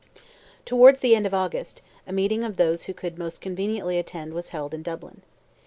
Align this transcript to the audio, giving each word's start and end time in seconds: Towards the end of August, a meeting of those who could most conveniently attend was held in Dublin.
Towards 0.65 1.01
the 1.01 1.15
end 1.15 1.27
of 1.27 1.33
August, 1.35 1.83
a 2.07 2.11
meeting 2.11 2.43
of 2.43 2.57
those 2.57 2.85
who 2.85 2.91
could 2.95 3.19
most 3.19 3.39
conveniently 3.39 3.99
attend 3.99 4.33
was 4.33 4.49
held 4.49 4.73
in 4.73 4.81
Dublin. 4.81 5.21